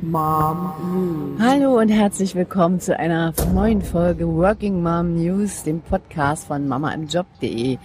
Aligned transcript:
Mom 0.00 0.72
News. 0.92 1.40
Hallo 1.40 1.78
und 1.78 1.90
herzlich 1.90 2.34
willkommen 2.34 2.80
zu 2.80 2.98
einer 2.98 3.34
neuen 3.52 3.82
Folge 3.82 4.26
Working 4.26 4.82
Mom 4.82 5.16
News, 5.16 5.64
dem 5.64 5.80
Podcast 5.82 6.46
von 6.46 6.66
mamaimjob.de. 6.66 7.76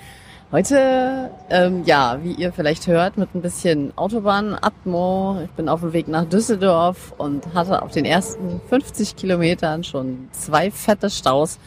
Heute, 0.54 1.32
ähm, 1.50 1.84
ja, 1.86 2.20
wie 2.24 2.32
ihr 2.34 2.54
vielleicht 2.54 2.88
hört, 2.88 3.18
mit 3.18 3.36
ein 3.36 3.42
bisschen 3.42 3.92
Autobahn-Atmo. 3.98 5.42
Ich 5.44 5.52
bin 5.52 5.68
auf 5.68 5.82
dem 5.82 5.92
Weg 5.92 6.08
nach 6.08 6.26
Düsseldorf 6.26 7.14
und 7.18 7.54
hatte 7.54 7.82
auf 7.82 7.92
den 7.92 8.06
ersten 8.06 8.62
50 8.70 9.18
Kilometern 9.18 9.84
schon 9.84 10.30
zwei 10.32 10.72
fette 10.72 11.10
Staus. 11.10 11.60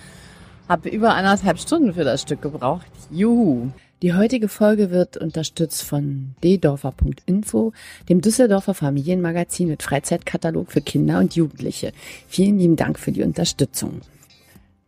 Habe 0.68 0.88
über 0.88 1.12
eineinhalb 1.12 1.58
Stunden 1.58 1.92
für 1.92 2.04
das 2.04 2.22
Stück 2.22 2.40
gebraucht. 2.40 2.86
Juhu. 3.10 3.68
Die 4.04 4.12
heutige 4.12 4.48
Folge 4.48 4.90
wird 4.90 5.16
unterstützt 5.16 5.82
von 5.82 6.34
ddorfer.info, 6.42 7.72
dem 8.10 8.20
Düsseldorfer 8.20 8.74
Familienmagazin 8.74 9.66
mit 9.68 9.82
Freizeitkatalog 9.82 10.70
für 10.70 10.82
Kinder 10.82 11.20
und 11.20 11.34
Jugendliche. 11.34 11.92
Vielen 12.28 12.58
lieben 12.58 12.76
Dank 12.76 12.98
für 12.98 13.12
die 13.12 13.22
Unterstützung. 13.22 14.02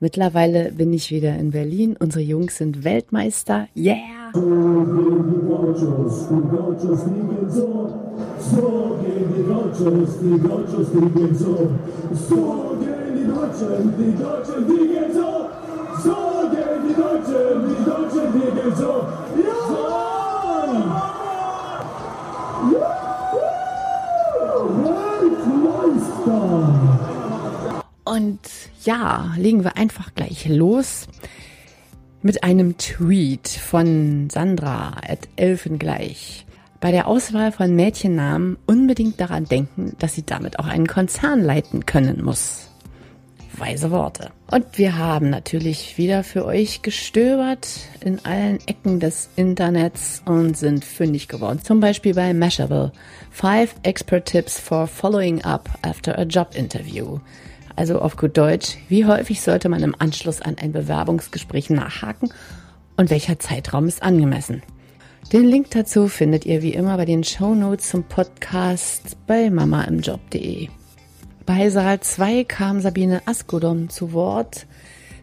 Mittlerweile 0.00 0.70
bin 0.70 0.92
ich 0.92 1.10
wieder 1.10 1.34
in 1.34 1.52
Berlin. 1.52 1.96
Unsere 1.98 2.22
Jungs 2.22 2.58
sind 2.58 2.84
Weltmeister. 2.84 3.68
Yeah! 3.74 3.96
So 16.04 16.25
Deutschen, 16.96 17.68
die 17.68 17.84
Deutschen 17.84 18.32
liegen 18.40 18.76
so. 18.76 19.06
Liegen 19.36 19.50
so. 19.68 19.74
Ja! 22.72 23.06
Und 28.04 28.40
ja, 28.84 29.32
legen 29.36 29.64
wir 29.64 29.76
einfach 29.76 30.14
gleich 30.14 30.48
los 30.48 31.06
mit 32.22 32.44
einem 32.44 32.78
Tweet 32.78 33.48
von 33.48 34.30
Sandra 34.30 34.96
at 35.06 35.28
Elfengleich. 35.36 36.46
Bei 36.80 36.92
der 36.92 37.08
Auswahl 37.08 37.52
von 37.52 37.74
Mädchennamen 37.74 38.58
unbedingt 38.66 39.20
daran 39.20 39.44
denken, 39.44 39.96
dass 39.98 40.14
sie 40.14 40.24
damit 40.24 40.58
auch 40.58 40.66
einen 40.66 40.86
Konzern 40.86 41.42
leiten 41.42 41.84
können 41.84 42.24
muss. 42.24 42.65
Weise 43.58 43.90
Worte. 43.90 44.30
Und 44.50 44.78
wir 44.78 44.98
haben 44.98 45.30
natürlich 45.30 45.98
wieder 45.98 46.24
für 46.24 46.44
euch 46.44 46.82
gestöbert 46.82 47.68
in 48.00 48.24
allen 48.24 48.58
Ecken 48.66 49.00
des 49.00 49.28
Internets 49.36 50.22
und 50.24 50.56
sind 50.56 50.84
fündig 50.84 51.28
geworden. 51.28 51.60
Zum 51.62 51.80
Beispiel 51.80 52.14
bei 52.14 52.32
Mashable. 52.34 52.92
Five 53.30 53.74
Expert 53.82 54.26
Tips 54.26 54.60
for 54.60 54.86
Following 54.86 55.42
Up 55.42 55.68
After 55.82 56.18
a 56.18 56.22
Job 56.22 56.54
Interview. 56.54 57.18
Also 57.76 58.00
auf 58.00 58.16
gut 58.16 58.36
Deutsch, 58.36 58.78
wie 58.88 59.04
häufig 59.04 59.42
sollte 59.42 59.68
man 59.68 59.82
im 59.82 59.94
Anschluss 59.98 60.40
an 60.40 60.56
ein 60.58 60.72
Bewerbungsgespräch 60.72 61.68
nachhaken 61.68 62.30
und 62.96 63.10
welcher 63.10 63.38
Zeitraum 63.38 63.86
ist 63.86 64.02
angemessen? 64.02 64.62
Den 65.32 65.44
Link 65.44 65.70
dazu 65.72 66.08
findet 66.08 66.46
ihr 66.46 66.62
wie 66.62 66.72
immer 66.72 66.96
bei 66.96 67.04
den 67.04 67.24
Show 67.24 67.54
Notes 67.54 67.90
zum 67.90 68.04
Podcast 68.04 69.16
bei 69.26 69.50
mamaimjob.de. 69.50 70.68
Bei 71.46 71.70
Saal 71.70 72.00
2 72.00 72.42
kam 72.42 72.80
Sabine 72.80 73.22
Askodom 73.24 73.88
zu 73.88 74.12
Wort. 74.12 74.66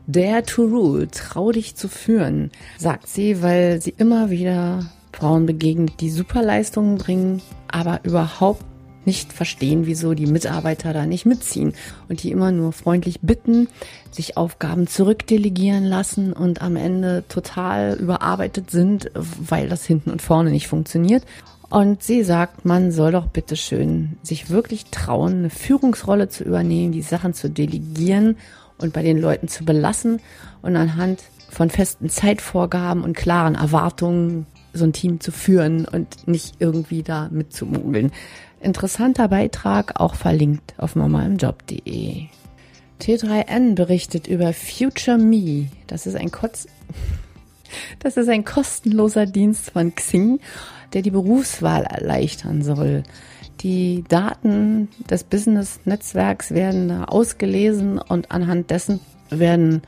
Dare 0.07 0.43
to 0.43 0.63
rule, 0.63 1.09
trau 1.09 1.51
dich 1.51 1.75
zu 1.75 1.89
führen, 1.89 2.49
sagt 2.77 3.09
sie, 3.09 3.41
weil 3.41 3.81
sie 3.81 3.93
immer 3.97 4.29
wieder 4.29 4.85
Frauen 5.11 5.45
begegnet, 5.45 5.99
die 5.99 6.09
Superleistungen 6.09 6.97
bringen, 6.97 7.41
aber 7.67 7.99
überhaupt 8.03 8.63
nicht 9.05 9.33
verstehen, 9.33 9.85
wieso 9.85 10.13
die 10.13 10.25
Mitarbeiter 10.25 10.93
da 10.93 11.05
nicht 11.05 11.25
mitziehen 11.25 11.73
und 12.07 12.23
die 12.23 12.31
immer 12.31 12.53
nur 12.53 12.71
freundlich 12.71 13.19
bitten, 13.21 13.67
sich 14.09 14.37
Aufgaben 14.37 14.87
zurückdelegieren 14.87 15.83
lassen 15.83 16.31
und 16.31 16.61
am 16.61 16.77
Ende 16.77 17.25
total 17.27 17.95
überarbeitet 17.95 18.71
sind, 18.71 19.11
weil 19.13 19.67
das 19.67 19.85
hinten 19.85 20.09
und 20.09 20.21
vorne 20.21 20.51
nicht 20.51 20.69
funktioniert. 20.69 21.25
Und 21.73 22.03
sie 22.03 22.21
sagt, 22.23 22.65
man 22.65 22.91
soll 22.91 23.13
doch 23.13 23.25
bitte 23.25 23.55
schön 23.55 24.19
sich 24.21 24.51
wirklich 24.51 24.85
trauen, 24.91 25.39
eine 25.39 25.49
Führungsrolle 25.49 26.29
zu 26.29 26.43
übernehmen, 26.43 26.91
die 26.91 27.01
Sachen 27.01 27.33
zu 27.33 27.49
delegieren 27.49 28.37
und 28.77 28.93
bei 28.93 29.01
den 29.01 29.17
Leuten 29.17 29.47
zu 29.47 29.65
belassen 29.65 30.19
und 30.61 30.75
anhand 30.75 31.23
von 31.49 31.71
festen 31.71 32.09
Zeitvorgaben 32.09 33.03
und 33.03 33.17
klaren 33.17 33.55
Erwartungen 33.55 34.45
so 34.71 34.85
ein 34.85 34.93
Team 34.93 35.19
zu 35.19 35.31
führen 35.31 35.85
und 35.85 36.27
nicht 36.27 36.57
irgendwie 36.59 37.01
da 37.01 37.29
mitzumogeln. 37.31 38.11
Interessanter 38.61 39.27
Beitrag, 39.27 39.99
auch 39.99 40.13
verlinkt 40.13 40.75
auf 40.77 40.95
mamaimjob.de. 40.95 42.25
T3N 43.01 43.73
berichtet 43.73 44.27
über 44.27 44.53
Future 44.53 45.17
Me. 45.17 45.69
Das 45.87 46.05
ist 46.05 46.17
ein 46.17 46.29
Kotz 46.29 46.67
das 47.99 48.17
ist 48.17 48.29
ein 48.29 48.45
kostenloser 48.45 49.25
Dienst 49.25 49.71
von 49.71 49.93
Xing, 49.95 50.39
der 50.93 51.01
die 51.01 51.11
Berufswahl 51.11 51.83
erleichtern 51.83 52.61
soll. 52.61 53.03
Die 53.61 54.03
Daten 54.07 54.89
des 55.09 55.23
Business-Netzwerks 55.23 56.51
werden 56.51 56.91
ausgelesen 56.91 57.97
und 57.99 58.31
anhand 58.31 58.71
dessen 58.71 58.99
werden 59.29 59.81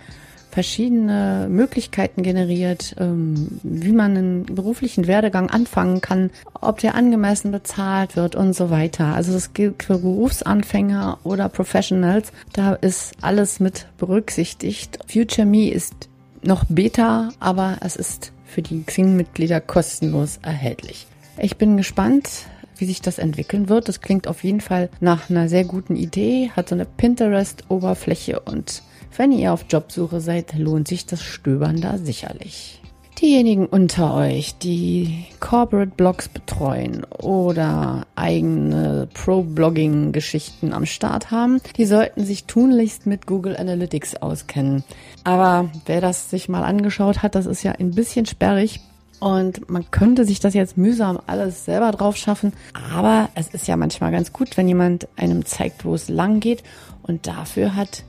verschiedene 0.55 1.47
Möglichkeiten 1.49 2.23
generiert, 2.23 2.95
ähm, 2.97 3.59
wie 3.61 3.91
man 3.91 4.15
einen 4.15 4.45
beruflichen 4.45 5.05
Werdegang 5.05 5.49
anfangen 5.49 5.99
kann, 5.99 6.31
ob 6.53 6.79
der 6.79 6.95
angemessen 6.95 7.51
bezahlt 7.51 8.15
wird 8.15 8.37
und 8.37 8.53
so 8.53 8.69
weiter. 8.69 9.13
Also 9.13 9.33
das 9.33 9.53
gilt 9.53 9.83
für 9.83 9.97
Berufsanfänger 9.97 11.19
oder 11.25 11.49
Professionals. 11.49 12.31
Da 12.53 12.73
ist 12.73 13.15
alles 13.19 13.59
mit 13.59 13.87
berücksichtigt. 13.97 14.99
Future 15.11 15.45
Me 15.45 15.69
ist 15.69 16.07
noch 16.47 16.65
Beta, 16.69 17.29
aber 17.39 17.77
es 17.81 17.95
ist 17.95 18.31
für 18.45 18.61
die 18.61 18.83
Xing-Mitglieder 18.83 19.61
kostenlos 19.61 20.39
erhältlich. 20.41 21.07
Ich 21.37 21.57
bin 21.57 21.77
gespannt, 21.77 22.29
wie 22.77 22.85
sich 22.85 23.01
das 23.01 23.17
entwickeln 23.17 23.69
wird. 23.69 23.87
Das 23.87 24.01
klingt 24.01 24.27
auf 24.27 24.43
jeden 24.43 24.61
Fall 24.61 24.89
nach 24.99 25.29
einer 25.29 25.49
sehr 25.49 25.65
guten 25.65 25.95
Idee, 25.95 26.51
hat 26.55 26.69
so 26.69 26.75
eine 26.75 26.85
Pinterest-Oberfläche 26.85 28.39
und 28.39 28.83
wenn 29.17 29.31
ihr 29.31 29.53
auf 29.53 29.65
Jobsuche 29.69 30.19
seid, 30.19 30.57
lohnt 30.57 30.87
sich 30.87 31.05
das 31.05 31.23
Stöbern 31.23 31.79
da 31.79 31.97
sicherlich. 31.97 32.81
Diejenigen 33.21 33.65
unter 33.67 34.13
euch, 34.13 34.57
die 34.57 35.25
Corporate 35.39 35.91
Blogs 35.95 36.27
betreuen 36.27 37.05
oder 37.05 38.05
eigene 38.15 39.07
Pro-Blogging-Geschichten 39.13 40.73
am 40.73 40.85
Start 40.85 41.31
haben, 41.31 41.61
die 41.77 41.85
sollten 41.85 42.25
sich 42.25 42.43
tunlichst 42.43 43.05
mit 43.05 43.25
Google 43.25 43.55
Analytics 43.55 44.17
auskennen. 44.17 44.83
Aber 45.23 45.69
wer 45.85 46.01
das 46.01 46.29
sich 46.29 46.49
mal 46.49 46.65
angeschaut 46.65 47.23
hat, 47.23 47.35
das 47.35 47.45
ist 47.45 47.63
ja 47.63 47.71
ein 47.71 47.91
bisschen 47.91 48.25
sperrig. 48.25 48.81
Und 49.21 49.69
man 49.69 49.89
könnte 49.91 50.25
sich 50.25 50.41
das 50.41 50.53
jetzt 50.53 50.77
mühsam 50.77 51.17
alles 51.25 51.63
selber 51.63 51.91
drauf 51.91 52.17
schaffen. 52.17 52.51
Aber 52.93 53.29
es 53.33 53.47
ist 53.47 53.65
ja 53.65 53.77
manchmal 53.77 54.11
ganz 54.11 54.33
gut, 54.33 54.57
wenn 54.57 54.67
jemand 54.67 55.07
einem 55.15 55.45
zeigt, 55.45 55.85
wo 55.85 55.95
es 55.95 56.09
lang 56.09 56.41
geht. 56.41 56.63
Und 57.01 57.27
dafür 57.27 57.77
hat 57.77 58.03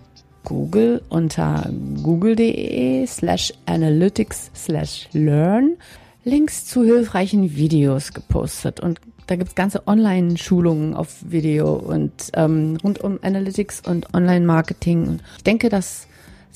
Google 0.46 1.02
unter 1.08 1.68
google.de 2.02 3.04
slash 3.06 3.52
analytics 3.66 4.50
slash 4.54 5.08
learn 5.12 5.76
Links 6.24 6.66
zu 6.66 6.82
hilfreichen 6.82 7.54
Videos 7.54 8.12
gepostet. 8.12 8.80
Und 8.80 9.00
da 9.26 9.36
gibt's 9.36 9.54
ganze 9.54 9.86
Online-Schulungen 9.86 10.94
auf 10.94 11.16
Video 11.22 11.74
und 11.74 12.30
ähm, 12.34 12.78
rund 12.82 13.00
um 13.00 13.18
Analytics 13.22 13.82
und 13.86 14.12
Online-Marketing. 14.14 15.20
Ich 15.36 15.44
denke, 15.44 15.68
dass 15.68 16.06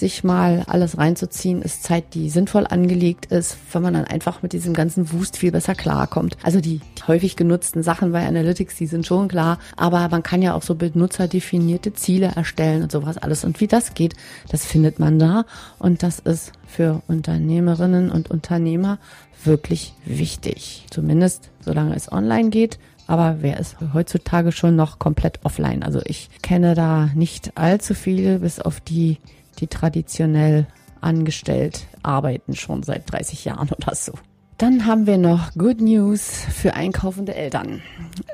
sich 0.00 0.24
mal 0.24 0.64
alles 0.66 0.98
reinzuziehen, 0.98 1.62
ist 1.62 1.84
Zeit, 1.84 2.14
die 2.14 2.28
sinnvoll 2.28 2.66
angelegt 2.66 3.26
ist, 3.26 3.56
wenn 3.72 3.82
man 3.82 3.94
dann 3.94 4.04
einfach 4.04 4.42
mit 4.42 4.52
diesem 4.52 4.74
ganzen 4.74 5.12
Wust 5.12 5.36
viel 5.36 5.52
besser 5.52 5.74
klarkommt. 5.74 6.36
Also 6.42 6.60
die, 6.60 6.80
die 6.98 7.02
häufig 7.06 7.36
genutzten 7.36 7.82
Sachen 7.82 8.12
bei 8.12 8.26
Analytics, 8.26 8.76
die 8.76 8.86
sind 8.86 9.06
schon 9.06 9.28
klar, 9.28 9.58
aber 9.76 10.08
man 10.08 10.22
kann 10.22 10.42
ja 10.42 10.54
auch 10.54 10.62
so 10.62 10.74
benutzerdefinierte 10.74 11.92
Ziele 11.92 12.32
erstellen 12.34 12.82
und 12.82 12.91
sowas 12.91 13.18
alles. 13.18 13.44
Und 13.44 13.60
wie 13.60 13.68
das 13.68 13.94
geht, 13.94 14.14
das 14.50 14.64
findet 14.64 14.98
man 14.98 15.18
da. 15.18 15.44
Und 15.78 16.03
das 16.03 16.18
ist 16.18 16.53
für 16.66 17.03
Unternehmerinnen 17.06 18.10
und 18.10 18.30
Unternehmer 18.30 18.98
wirklich 19.44 19.94
wichtig. 20.04 20.86
Zumindest 20.91 21.50
solange 21.60 21.94
es 21.94 22.10
online 22.10 22.50
geht. 22.50 22.78
Aber 23.06 23.38
wer 23.41 23.58
ist 23.58 23.76
heutzutage 23.92 24.53
schon 24.53 24.76
noch 24.76 25.00
komplett 25.00 25.41
offline? 25.44 25.82
Also 25.82 26.00
ich 26.04 26.30
kenne 26.42 26.74
da 26.74 27.10
nicht 27.14 27.56
allzu 27.56 27.94
viele, 27.94 28.38
bis 28.38 28.60
auf 28.60 28.80
die, 28.80 29.18
die 29.60 29.66
traditionell 29.66 30.66
angestellt 31.01 31.86
arbeiten, 32.03 32.54
schon 32.54 32.83
seit 32.83 33.10
30 33.10 33.45
Jahren 33.45 33.68
oder 33.71 33.95
so. 33.95 34.12
Dann 34.60 34.84
haben 34.84 35.07
wir 35.07 35.16
noch 35.16 35.54
Good 35.54 35.80
News 35.80 36.28
für 36.53 36.74
einkaufende 36.74 37.34
Eltern. 37.34 37.80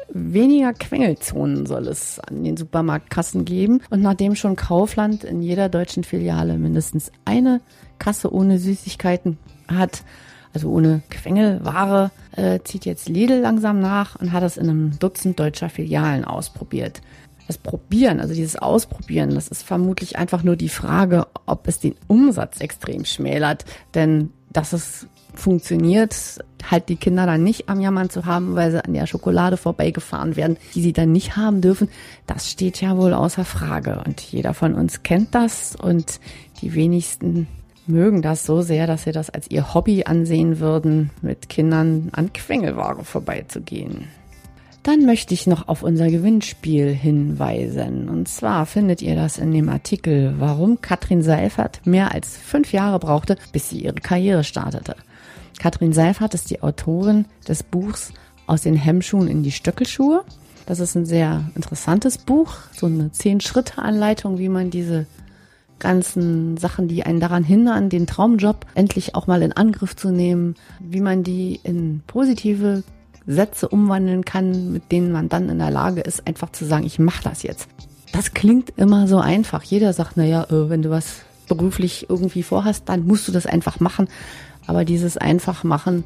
Weniger 0.08 0.72
Quengelzonen 0.72 1.66
soll 1.66 1.86
es 1.86 2.18
an 2.18 2.42
den 2.42 2.56
Supermarktkassen 2.56 3.44
geben. 3.44 3.80
Und 3.90 4.02
nachdem 4.02 4.34
schon 4.34 4.56
Kaufland 4.56 5.22
in 5.22 5.40
jeder 5.40 5.68
deutschen 5.68 6.02
Filiale 6.02 6.58
mindestens 6.58 7.12
eine 7.24 7.60
Kasse 8.00 8.32
ohne 8.32 8.58
Süßigkeiten 8.58 9.38
hat, 9.68 10.02
also 10.52 10.68
ohne 10.70 11.02
Quengelware, 11.10 12.10
äh, 12.32 12.58
zieht 12.64 12.86
jetzt 12.86 13.08
Lidl 13.08 13.38
langsam 13.38 13.78
nach 13.78 14.16
und 14.16 14.32
hat 14.32 14.42
es 14.42 14.56
in 14.56 14.68
einem 14.68 14.98
Dutzend 14.98 15.38
deutscher 15.38 15.68
Filialen 15.68 16.24
ausprobiert. 16.24 17.02
Das 17.46 17.58
Probieren, 17.58 18.20
also 18.20 18.34
dieses 18.34 18.56
Ausprobieren, 18.56 19.34
das 19.34 19.48
ist 19.48 19.62
vermutlich 19.62 20.18
einfach 20.18 20.42
nur 20.42 20.56
die 20.56 20.68
Frage, 20.68 21.26
ob 21.46 21.68
es 21.68 21.78
den 21.78 21.94
Umsatz 22.08 22.60
extrem 22.60 23.04
schmälert. 23.04 23.64
Denn 23.94 24.30
dass 24.52 24.72
es 24.72 25.06
funktioniert, 25.34 26.38
halt 26.70 26.88
die 26.88 26.96
Kinder 26.96 27.26
dann 27.26 27.44
nicht 27.44 27.68
am 27.68 27.80
Jammern 27.80 28.10
zu 28.10 28.24
haben, 28.24 28.54
weil 28.54 28.70
sie 28.70 28.84
an 28.84 28.94
der 28.94 29.06
Schokolade 29.06 29.56
vorbeigefahren 29.56 30.36
werden, 30.36 30.56
die 30.74 30.82
sie 30.82 30.92
dann 30.92 31.12
nicht 31.12 31.36
haben 31.36 31.60
dürfen, 31.60 31.88
das 32.26 32.50
steht 32.50 32.80
ja 32.80 32.96
wohl 32.96 33.12
außer 33.12 33.44
Frage. 33.44 34.02
Und 34.04 34.20
jeder 34.20 34.54
von 34.54 34.74
uns 34.74 35.02
kennt 35.02 35.34
das 35.34 35.76
und 35.76 36.20
die 36.62 36.74
wenigsten 36.74 37.46
mögen 37.86 38.22
das 38.22 38.44
so 38.44 38.62
sehr, 38.62 38.86
dass 38.86 39.04
sie 39.04 39.12
das 39.12 39.30
als 39.30 39.50
ihr 39.50 39.74
Hobby 39.74 40.04
ansehen 40.04 40.58
würden, 40.58 41.10
mit 41.22 41.48
Kindern 41.48 42.08
an 42.12 42.32
Quengelware 42.32 43.04
vorbeizugehen. 43.04 44.08
Dann 44.86 45.04
möchte 45.04 45.34
ich 45.34 45.48
noch 45.48 45.66
auf 45.66 45.82
unser 45.82 46.08
Gewinnspiel 46.08 46.94
hinweisen. 46.94 48.08
Und 48.08 48.28
zwar 48.28 48.66
findet 48.66 49.02
ihr 49.02 49.16
das 49.16 49.36
in 49.36 49.50
dem 49.50 49.68
Artikel, 49.68 50.36
warum 50.38 50.80
Katrin 50.80 51.22
Seifert 51.22 51.84
mehr 51.84 52.14
als 52.14 52.36
fünf 52.36 52.72
Jahre 52.72 53.00
brauchte, 53.00 53.36
bis 53.50 53.68
sie 53.68 53.80
ihre 53.80 53.96
Karriere 53.96 54.44
startete. 54.44 54.94
Katrin 55.58 55.92
Seifert 55.92 56.34
ist 56.34 56.50
die 56.50 56.62
Autorin 56.62 57.24
des 57.48 57.64
Buchs 57.64 58.12
Aus 58.46 58.62
den 58.62 58.76
Hemmschuhen 58.76 59.26
in 59.26 59.42
die 59.42 59.50
Stöckelschuhe. 59.50 60.22
Das 60.66 60.78
ist 60.78 60.94
ein 60.94 61.04
sehr 61.04 61.50
interessantes 61.56 62.16
Buch, 62.16 62.54
so 62.70 62.86
eine 62.86 63.10
Zehn-Schritte-Anleitung, 63.10 64.38
wie 64.38 64.48
man 64.48 64.70
diese 64.70 65.06
ganzen 65.80 66.58
Sachen, 66.58 66.86
die 66.86 67.02
einen 67.02 67.18
daran 67.18 67.42
hindern, 67.42 67.88
den 67.88 68.06
Traumjob 68.06 68.64
endlich 68.76 69.16
auch 69.16 69.26
mal 69.26 69.42
in 69.42 69.52
Angriff 69.52 69.96
zu 69.96 70.12
nehmen, 70.12 70.54
wie 70.78 71.00
man 71.00 71.24
die 71.24 71.58
in 71.64 72.02
positive 72.06 72.84
Sätze 73.26 73.68
umwandeln 73.68 74.24
kann, 74.24 74.72
mit 74.72 74.92
denen 74.92 75.12
man 75.12 75.28
dann 75.28 75.48
in 75.48 75.58
der 75.58 75.70
Lage 75.70 76.00
ist, 76.00 76.26
einfach 76.26 76.52
zu 76.52 76.64
sagen, 76.64 76.86
ich 76.86 76.98
mache 76.98 77.24
das 77.24 77.42
jetzt. 77.42 77.68
Das 78.12 78.32
klingt 78.34 78.70
immer 78.76 79.08
so 79.08 79.18
einfach. 79.18 79.62
Jeder 79.62 79.92
sagt, 79.92 80.16
naja, 80.16 80.44
äh, 80.44 80.70
wenn 80.70 80.82
du 80.82 80.90
was 80.90 81.22
beruflich 81.48 82.06
irgendwie 82.08 82.42
vorhast, 82.42 82.88
dann 82.88 83.06
musst 83.06 83.28
du 83.28 83.32
das 83.32 83.46
einfach 83.46 83.80
machen. 83.80 84.08
Aber 84.66 84.84
dieses 84.84 85.16
einfach 85.16 85.64
machen, 85.64 86.04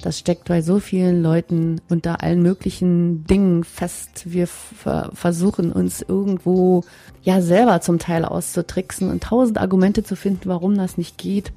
das 0.00 0.18
steckt 0.18 0.48
bei 0.48 0.62
so 0.62 0.80
vielen 0.80 1.22
Leuten 1.22 1.80
unter 1.88 2.22
allen 2.22 2.42
möglichen 2.42 3.24
Dingen 3.24 3.62
fest. 3.64 4.24
Wir 4.24 4.46
versuchen 4.46 5.72
uns 5.72 6.02
irgendwo 6.02 6.84
ja 7.22 7.40
selber 7.40 7.80
zum 7.80 7.98
Teil 7.98 8.24
auszutricksen 8.24 9.10
und 9.10 9.22
tausend 9.22 9.58
Argumente 9.58 10.02
zu 10.02 10.16
finden, 10.16 10.48
warum 10.48 10.76
das 10.76 10.98
nicht 10.98 11.18
geht. 11.18 11.52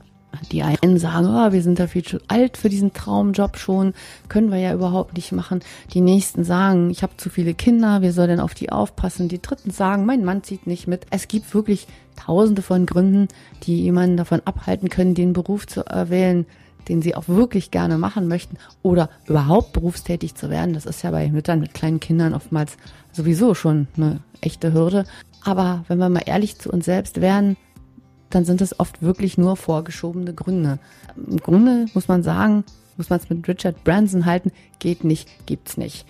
Die 0.51 0.63
einen 0.63 0.97
sagen, 0.97 1.27
oh, 1.27 1.51
wir 1.51 1.61
sind 1.61 1.79
da 1.79 1.87
viel 1.87 2.03
zu 2.03 2.19
alt 2.27 2.57
für 2.57 2.69
diesen 2.69 2.93
Traumjob 2.93 3.57
schon, 3.57 3.93
können 4.29 4.51
wir 4.51 4.59
ja 4.59 4.73
überhaupt 4.73 5.15
nicht 5.15 5.31
machen. 5.31 5.61
Die 5.93 6.01
nächsten 6.01 6.43
sagen, 6.43 6.89
ich 6.89 7.03
habe 7.03 7.17
zu 7.17 7.29
viele 7.29 7.53
Kinder, 7.53 8.01
wir 8.01 8.13
sollen 8.13 8.39
auf 8.39 8.53
die 8.53 8.71
aufpassen. 8.71 9.27
Die 9.27 9.41
dritten 9.41 9.71
sagen, 9.71 10.05
mein 10.05 10.23
Mann 10.23 10.43
zieht 10.43 10.67
nicht 10.67 10.87
mit. 10.87 11.05
Es 11.09 11.27
gibt 11.27 11.53
wirklich 11.53 11.87
tausende 12.15 12.61
von 12.61 12.85
Gründen, 12.85 13.27
die 13.63 13.81
jemanden 13.81 14.17
davon 14.17 14.41
abhalten 14.45 14.89
können, 14.89 15.15
den 15.15 15.33
Beruf 15.33 15.67
zu 15.67 15.85
erwählen, 15.85 16.45
den 16.87 17.01
sie 17.01 17.15
auch 17.15 17.27
wirklich 17.27 17.71
gerne 17.71 17.97
machen 17.97 18.27
möchten 18.27 18.57
oder 18.81 19.09
überhaupt 19.25 19.73
berufstätig 19.73 20.35
zu 20.35 20.49
werden. 20.49 20.73
Das 20.73 20.85
ist 20.85 21.03
ja 21.03 21.11
bei 21.11 21.29
Müttern 21.29 21.59
mit 21.59 21.73
kleinen 21.73 21.99
Kindern 21.99 22.33
oftmals 22.33 22.77
sowieso 23.11 23.53
schon 23.53 23.87
eine 23.97 24.19
echte 24.41 24.73
Hürde. 24.73 25.05
Aber 25.43 25.83
wenn 25.87 25.97
wir 25.97 26.09
mal 26.09 26.23
ehrlich 26.25 26.57
zu 26.57 26.71
uns 26.71 26.85
selbst 26.85 27.21
wären, 27.21 27.57
dann 28.29 28.45
sind 28.45 28.61
es 28.61 28.79
oft 28.79 29.01
wirklich 29.01 29.37
nur 29.37 29.55
vorgeschobene 29.55 30.33
Gründe. 30.33 30.79
Im 31.15 31.37
Grunde 31.37 31.85
muss 31.93 32.07
man 32.07 32.23
sagen, 32.23 32.63
muss 32.97 33.09
man 33.09 33.19
es 33.19 33.29
mit 33.29 33.47
Richard 33.47 33.83
Branson 33.83 34.25
halten, 34.25 34.51
geht 34.79 35.03
nicht, 35.03 35.29
gibt's 35.45 35.77
nicht. 35.77 36.05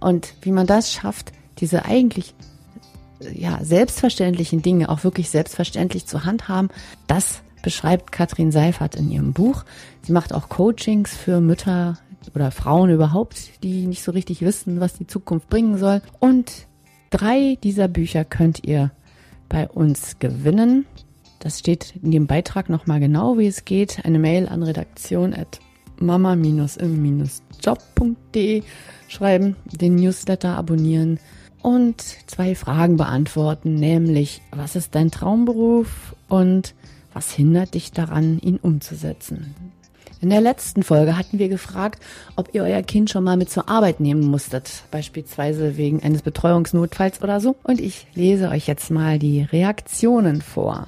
Und 0.00 0.34
wie 0.42 0.52
man 0.52 0.66
das 0.66 0.92
schafft, 0.92 1.32
diese 1.58 1.84
eigentlich 1.84 2.34
ja, 3.34 3.62
selbstverständlichen 3.62 4.62
Dinge 4.62 4.88
auch 4.88 5.04
wirklich 5.04 5.30
selbstverständlich 5.30 6.06
zu 6.06 6.24
handhaben, 6.24 6.70
das 7.06 7.42
beschreibt 7.62 8.12
Katrin 8.12 8.50
Seifert 8.50 8.96
in 8.96 9.10
ihrem 9.10 9.32
Buch. 9.32 9.64
Sie 10.02 10.12
macht 10.12 10.34
auch 10.34 10.48
Coachings 10.48 11.14
für 11.16 11.40
Mütter 11.40 11.98
oder 12.34 12.50
Frauen 12.50 12.90
überhaupt, 12.90 13.62
die 13.62 13.86
nicht 13.86 14.02
so 14.02 14.12
richtig 14.12 14.42
wissen, 14.42 14.80
was 14.80 14.94
die 14.94 15.06
Zukunft 15.06 15.48
bringen 15.48 15.78
soll. 15.78 16.02
Und 16.18 16.66
drei 17.10 17.58
dieser 17.62 17.88
Bücher 17.88 18.24
könnt 18.24 18.64
ihr 18.66 18.90
bei 19.48 19.68
uns 19.68 20.18
gewinnen. 20.18 20.86
Das 21.42 21.58
steht 21.58 21.94
in 22.00 22.12
dem 22.12 22.28
Beitrag 22.28 22.68
nochmal 22.68 23.00
genau, 23.00 23.36
wie 23.36 23.48
es 23.48 23.64
geht. 23.64 24.04
Eine 24.04 24.20
Mail 24.20 24.48
an 24.48 24.62
redaktion 24.62 25.34
at 25.34 25.58
mama-im-job.de 25.98 28.62
schreiben, 29.08 29.56
den 29.72 29.96
Newsletter 29.96 30.56
abonnieren 30.56 31.18
und 31.60 32.00
zwei 32.28 32.54
Fragen 32.54 32.96
beantworten, 32.96 33.74
nämlich 33.74 34.40
was 34.52 34.76
ist 34.76 34.94
dein 34.94 35.10
Traumberuf 35.10 36.14
und 36.28 36.76
was 37.12 37.32
hindert 37.32 37.74
dich 37.74 37.90
daran, 37.90 38.38
ihn 38.38 38.58
umzusetzen? 38.58 39.56
In 40.20 40.30
der 40.30 40.40
letzten 40.40 40.84
Folge 40.84 41.18
hatten 41.18 41.40
wir 41.40 41.48
gefragt, 41.48 42.00
ob 42.36 42.54
ihr 42.54 42.62
euer 42.62 42.82
Kind 42.82 43.10
schon 43.10 43.24
mal 43.24 43.36
mit 43.36 43.50
zur 43.50 43.68
Arbeit 43.68 43.98
nehmen 43.98 44.22
musstet, 44.22 44.84
beispielsweise 44.92 45.76
wegen 45.76 46.04
eines 46.04 46.22
Betreuungsnotfalls 46.22 47.20
oder 47.20 47.40
so. 47.40 47.56
Und 47.64 47.80
ich 47.80 48.06
lese 48.14 48.48
euch 48.48 48.68
jetzt 48.68 48.92
mal 48.92 49.18
die 49.18 49.42
Reaktionen 49.42 50.40
vor. 50.40 50.86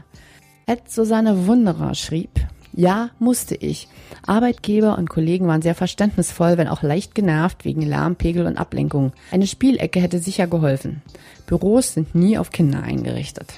Ed 0.67 0.91
Susanne 0.91 1.47
Wunderer 1.47 1.95
schrieb, 1.95 2.31
ja, 2.73 3.11
musste 3.19 3.55
ich. 3.55 3.87
Arbeitgeber 4.27 4.97
und 4.97 5.11
Kollegen 5.11 5.47
waren 5.47 5.61
sehr 5.61 5.75
verständnisvoll, 5.75 6.57
wenn 6.57 6.69
auch 6.69 6.83
leicht 6.83 7.15
genervt 7.15 7.67
wegen 7.67 7.83
Lärmpegel 7.83 8.47
und 8.47 8.57
Ablenkung. 8.57 9.13
Eine 9.31 9.47
Spielecke 9.47 10.01
hätte 10.01 10.19
sicher 10.19 10.47
geholfen. 10.47 11.03
Büros 11.47 11.93
sind 11.93 12.15
nie 12.15 12.39
auf 12.39 12.51
Kinder 12.51 12.83
eingerichtet. 12.83 13.53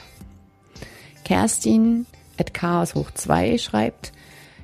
Kerstin 1.25 2.07
at 2.39 2.53
Chaos 2.53 2.97
hoch 2.97 3.13
2 3.13 3.59
schreibt, 3.59 4.13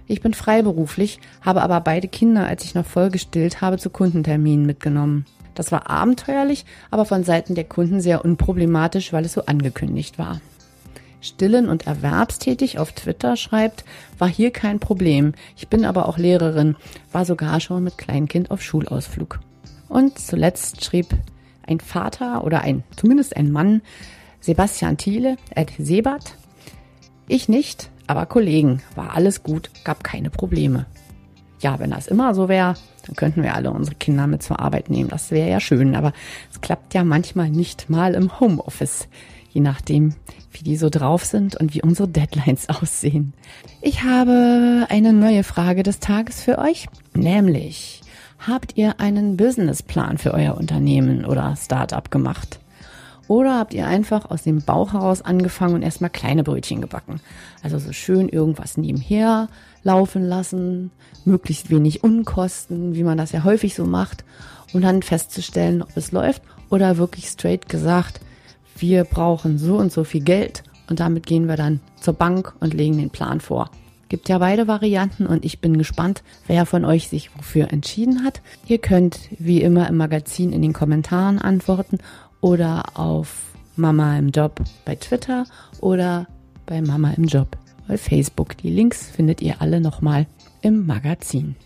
ich 0.09 0.21
bin 0.21 0.35
freiberuflich, 0.35 1.21
habe 1.43 1.63
aber 1.63 1.81
beide 1.81 2.09
Kinder, 2.09 2.47
als 2.47 2.65
ich 2.65 2.75
noch 2.75 2.85
voll 2.85 3.11
gestillt 3.11 3.61
habe, 3.61 3.79
zu 3.79 3.89
Kundenterminen 3.89 4.67
mitgenommen. 4.67 5.27
Das 5.55 5.71
war 5.71 5.89
abenteuerlich, 5.89 6.65
aber 6.91 7.05
von 7.05 7.23
Seiten 7.23 7.55
der 7.55 7.65
Kunden 7.65 8.01
sehr 8.01 8.25
unproblematisch, 8.25 9.13
weil 9.13 9.25
es 9.25 9.35
so 9.35 9.47
angekündigt 9.47 10.19
war. 10.19 10.41
Stillen 11.23 11.69
und 11.69 11.87
erwerbstätig 11.87 12.79
auf 12.79 12.93
Twitter 12.93 13.37
schreibt, 13.37 13.85
war 14.19 14.29
hier 14.29 14.51
kein 14.51 14.81
Problem. 14.81 15.33
Ich 15.57 15.69
bin 15.69 15.85
aber 15.85 16.09
auch 16.09 16.19
Lehrerin, 16.19 16.77
war 17.13 17.25
sogar 17.25 17.61
schon 17.61 17.85
mit 17.85 17.97
Kleinkind 17.97 18.51
auf 18.51 18.61
Schulausflug. 18.61 19.41
Und 19.89 20.19
zuletzt 20.19 20.85
schrieb 20.85 21.07
ein 21.67 21.81
Vater 21.81 22.45
oder 22.45 22.63
ein, 22.63 22.83
zumindest 22.97 23.37
ein 23.37 23.53
Mann, 23.53 23.83
Sebastian 24.41 24.99
Thiele, 24.99 25.37
at 25.55 25.71
Sebat. 25.79 26.35
Ich 27.29 27.49
nicht, 27.49 27.89
aber 28.07 28.27
Kollegen, 28.27 28.83
war 28.97 29.15
alles 29.15 29.43
gut, 29.45 29.71
gab 29.85 30.03
keine 30.03 30.31
Probleme. 30.31 30.87
Ja, 31.61 31.79
wenn 31.79 31.91
das 31.91 32.09
immer 32.09 32.35
so 32.35 32.49
wäre, 32.49 32.75
dann 33.07 33.15
könnten 33.15 33.45
wir 33.45 33.55
alle 33.55 33.71
unsere 33.71 33.95
Kinder 33.95 34.27
mit 34.27 34.43
zur 34.43 34.59
Arbeit 34.59 34.91
nehmen. 34.91 35.09
Das 35.09 35.31
wäre 35.31 35.49
ja 35.49 35.61
schön, 35.61 35.95
aber 35.95 36.13
es 36.51 36.61
klappt 36.61 36.95
ja 36.95 37.05
manchmal 37.05 37.51
nicht 37.51 37.89
mal 37.89 38.15
im 38.15 38.41
Homeoffice 38.41 39.07
je 39.53 39.61
nachdem, 39.61 40.15
wie 40.51 40.65
die 40.65 40.77
so 40.77 40.89
drauf 40.89 41.25
sind 41.25 41.57
und 41.57 41.75
wie 41.75 41.83
unsere 41.83 42.09
Deadlines 42.09 42.69
aussehen. 42.69 43.35
Ich 43.81 44.03
habe 44.03 44.87
eine 44.89 45.13
neue 45.13 45.45
Frage 45.45 45.83
des 45.83 46.01
Tages 46.01 46.43
für 46.43 46.59
euch, 46.59 46.89
nämlich, 47.15 48.01
habt 48.39 48.77
ihr 48.77 49.01
einen 49.01 49.37
Businessplan 49.37 50.19
für 50.19 50.33
euer 50.35 50.57
Unternehmen 50.57 51.25
oder 51.25 51.55
Startup 51.57 52.11
gemacht? 52.11 52.59
Oder 53.29 53.59
habt 53.59 53.73
ihr 53.73 53.87
einfach 53.87 54.31
aus 54.31 54.43
dem 54.43 54.63
Bauch 54.63 54.93
heraus 54.93 55.23
angefangen 55.23 55.77
und 55.77 55.83
erstmal 55.83 56.11
kleine 56.11 56.43
Brötchen 56.43 56.81
gebacken? 56.81 57.21
Also 57.63 57.79
so 57.79 57.93
schön 57.93 58.29
irgendwas 58.29 58.77
nebenher 58.77 59.49
laufen 59.85 60.25
lassen, 60.25 60.91
möglichst 61.25 61.71
wenig 61.71 62.03
Unkosten, 62.03 62.95
wie 62.95 63.05
man 63.05 63.19
das 63.19 63.33
ja 63.33 63.45
häufig 63.45 63.75
so 63.75 63.85
macht, 63.85 64.25
und 64.73 64.83
dann 64.83 65.03
festzustellen, 65.03 65.83
ob 65.83 65.97
es 65.97 66.13
läuft 66.13 66.43
oder 66.69 66.97
wirklich 66.97 67.27
straight 67.27 67.69
gesagt, 67.69 68.21
wir 68.77 69.05
brauchen 69.05 69.59
so 69.59 69.77
und 69.77 69.93
so 69.93 70.05
viel 70.05 70.23
Geld 70.23 70.63
und 70.89 71.01
damit 71.01 71.27
gehen 71.27 71.49
wir 71.49 71.57
dann 71.57 71.81
zur 72.01 72.15
Bank 72.15 72.55
und 72.61 72.75
legen 72.75 72.99
den 72.99 73.11
Plan 73.11 73.41
vor. 73.41 73.71
Gibt 74.09 74.29
ja 74.29 74.39
beide 74.39 74.69
Varianten 74.69 75.27
und 75.27 75.45
ich 75.45 75.61
bin 75.61 75.79
gespannt, 75.79 76.23
wer 76.47 76.67
von 76.67 76.85
euch 76.85 77.09
sich 77.09 77.35
wofür 77.35 77.73
entschieden 77.73 78.25
hat. 78.25 78.43
Ihr 78.67 78.77
könnt 78.77 79.21
wie 79.39 79.63
immer 79.63 79.89
im 79.89 79.97
Magazin 79.97 80.53
in 80.53 80.61
den 80.61 80.75
Kommentaren 80.75 81.39
antworten 81.39 81.99
oder 82.43 82.83
auf 82.99 83.55
Mama 83.77 84.19
im 84.19 84.29
Job 84.29 84.61
bei 84.85 84.97
Twitter 84.97 85.47
oder 85.81 86.27
bei 86.67 86.83
Mama 86.83 87.13
im 87.13 87.25
Job 87.25 87.57
bei 87.89 87.97
Facebook. 87.97 88.59
Die 88.59 88.71
Links 88.71 89.11
findet 89.11 89.41
ihr 89.41 89.63
alle 89.63 89.81
nochmal 89.81 90.27
im 90.61 90.87
Magazin. 90.87 91.57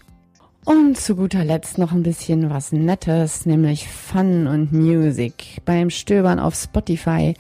Und 0.67 0.97
zu 0.99 1.15
guter 1.15 1.45
Letzt 1.45 1.79
noch 1.79 1.93
ein 1.93 2.03
bisschen 2.03 2.51
was 2.51 2.73
Nettes, 2.73 3.47
nämlich 3.47 3.89
Fun 3.89 4.49
und 4.49 4.73
Music. 4.73 5.61
Beim 5.65 5.91
Stöbern 5.91 6.41
auf 6.41 6.57
Spotify 6.57 7.35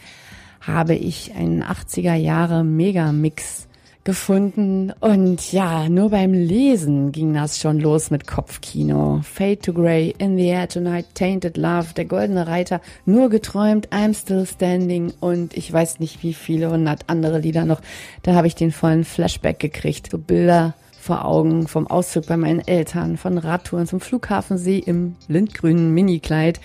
habe 0.60 0.94
ich 0.94 1.34
einen 1.34 1.64
80er 1.64 2.14
Jahre 2.14 2.62
Megamix 2.62 3.66
gefunden. 4.04 4.92
Und 5.00 5.52
ja, 5.52 5.88
nur 5.88 6.10
beim 6.10 6.34
Lesen 6.34 7.10
ging 7.10 7.34
das 7.34 7.58
schon 7.58 7.80
los 7.80 8.12
mit 8.12 8.28
Kopfkino. 8.28 9.22
Fade 9.24 9.58
to 9.58 9.72
Grey, 9.72 10.14
In 10.18 10.36
the 10.36 10.46
Air 10.46 10.68
Tonight, 10.68 11.06
Tainted 11.14 11.56
Love, 11.56 11.94
Der 11.96 12.04
Goldene 12.04 12.46
Reiter, 12.46 12.80
Nur 13.06 13.28
geträumt, 13.28 13.88
I'm 13.88 14.14
Still 14.16 14.46
Standing 14.46 15.12
und 15.18 15.56
ich 15.56 15.72
weiß 15.72 15.98
nicht 15.98 16.22
wie 16.22 16.32
viele 16.32 16.70
hundert 16.70 17.02
andere 17.08 17.40
Lieder 17.40 17.64
noch. 17.64 17.80
Da 18.22 18.34
habe 18.36 18.46
ich 18.46 18.54
den 18.54 18.70
vollen 18.70 19.04
Flashback 19.04 19.58
gekriegt. 19.58 20.12
So 20.12 20.18
Bilder 20.18 20.74
vor 21.06 21.24
Augen 21.24 21.68
vom 21.68 21.86
Auszug 21.86 22.26
bei 22.26 22.36
meinen 22.36 22.66
Eltern, 22.66 23.16
von 23.16 23.38
Radtouren 23.38 23.86
zum 23.86 24.00
Flughafensee 24.00 24.78
im 24.78 25.14
lindgrünen 25.28 25.94
Minikleid 25.94 26.60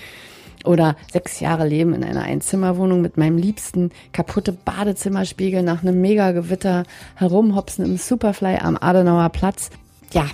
oder 0.66 0.96
sechs 1.12 1.40
Jahre 1.40 1.68
Leben 1.68 1.94
in 1.94 2.04
einer 2.04 2.24
Einzimmerwohnung 2.24 3.02
mit 3.02 3.18
meinem 3.18 3.38
Liebsten, 3.38 3.92
kaputte 4.14 4.52
Badezimmerspiegel 4.52 5.62
nach 5.62 5.84
einem 5.84 6.02
Megagewitter, 6.02 6.84
herumhopsen 7.16 7.86
im 7.86 7.98
Superfly 7.98 8.58
am 8.58 8.78
Adenauer 8.80 9.30
Platz. 9.30 9.70
Ja, 10.12 10.26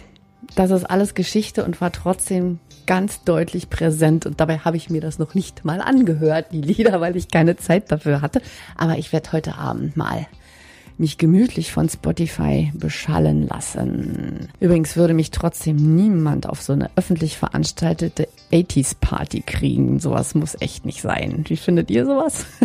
das 0.56 0.72
ist 0.72 0.86
alles 0.86 1.14
Geschichte 1.14 1.66
und 1.66 1.82
war 1.82 1.92
trotzdem 1.92 2.60
ganz 2.86 3.24
deutlich 3.24 3.70
präsent. 3.70 4.26
Und 4.26 4.40
dabei 4.40 4.60
habe 4.60 4.78
ich 4.78 4.90
mir 4.90 5.02
das 5.02 5.20
noch 5.20 5.34
nicht 5.34 5.66
mal 5.66 5.82
angehört, 5.82 6.48
die 6.52 6.62
Lieder, 6.62 7.02
weil 7.02 7.18
ich 7.18 7.30
keine 7.30 7.58
Zeit 7.58 7.92
dafür 7.92 8.22
hatte. 8.22 8.42
Aber 8.78 8.98
ich 8.98 9.12
werde 9.12 9.34
heute 9.34 9.58
Abend 9.58 9.98
mal 9.98 10.28
mich 10.98 11.18
gemütlich 11.18 11.72
von 11.72 11.90
Spotify 11.90 12.72
beschallen 12.74 13.48
lassen. 13.48 14.50
Übrigens 14.60 14.96
würde 14.96 15.14
mich 15.14 15.32
trotzdem 15.32 15.96
niemand 15.96 16.48
auf 16.48 16.62
so 16.62 16.74
eine 16.74 16.90
öffentlich 16.96 17.38
veranstaltete 17.38 18.28
80s 18.52 18.96
Party 19.00 19.42
kriegen. 19.42 20.00
Sowas 20.00 20.36
muss 20.36 20.58
echt 20.60 20.86
nicht 20.86 21.02
sein. 21.02 21.46
Wie 21.48 21.58
findet 21.58 21.90
ihr 21.90 22.06
sowas? 22.06 22.46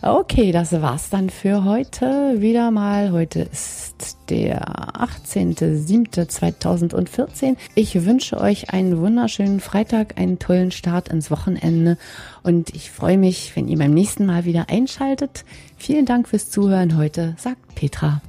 Okay, 0.00 0.52
das 0.52 0.70
war's 0.72 1.10
dann 1.10 1.28
für 1.28 1.64
heute. 1.64 2.36
Wieder 2.38 2.70
mal. 2.70 3.10
Heute 3.10 3.40
ist 3.40 4.16
der 4.28 4.60
18.07.2014. 4.96 7.56
Ich 7.74 8.04
wünsche 8.04 8.40
euch 8.40 8.70
einen 8.70 9.00
wunderschönen 9.00 9.58
Freitag, 9.58 10.16
einen 10.16 10.38
tollen 10.38 10.70
Start 10.70 11.08
ins 11.08 11.32
Wochenende 11.32 11.98
und 12.44 12.72
ich 12.76 12.92
freue 12.92 13.18
mich, 13.18 13.56
wenn 13.56 13.66
ihr 13.66 13.78
beim 13.78 13.92
nächsten 13.92 14.24
Mal 14.24 14.44
wieder 14.44 14.66
einschaltet. 14.68 15.44
Vielen 15.76 16.06
Dank 16.06 16.28
fürs 16.28 16.48
Zuhören 16.48 16.96
heute, 16.96 17.34
sagt 17.36 17.74
Petra. 17.74 18.22